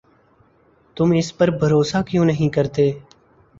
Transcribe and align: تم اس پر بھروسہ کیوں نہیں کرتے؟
تم 0.97 1.11
اس 1.17 1.29
پر 1.37 1.47
بھروسہ 1.59 2.01
کیوں 2.07 2.25
نہیں 2.25 2.49
کرتے؟ 2.49 2.91